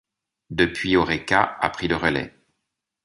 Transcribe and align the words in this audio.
Depuis 0.49 0.97
Oreca 0.97 1.43
a 1.61 1.69
pris 1.69 1.87
le 1.87 1.95
relais. 1.95 2.33